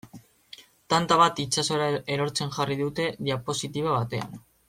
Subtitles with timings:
[0.93, 4.35] Tanta bat itsasora erortzen jarri dute diapositiba batean.